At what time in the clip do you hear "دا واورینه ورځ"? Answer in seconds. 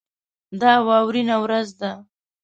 0.61-1.67